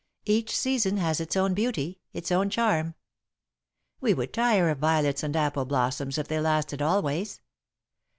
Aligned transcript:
Each 0.25 0.57
season 0.57 0.97
has 0.97 1.19
its 1.19 1.37
own 1.37 1.53
beauty 1.53 2.01
its 2.11 2.31
own 2.31 2.49
charm. 2.49 2.95
We 3.99 4.15
would 4.15 4.33
tire 4.33 4.67
of 4.71 4.79
violets 4.79 5.21
and 5.21 5.35
apple 5.35 5.65
blossoms 5.65 6.17
if 6.17 6.27
they 6.27 6.39
lasted 6.39 6.81
always. 6.81 7.39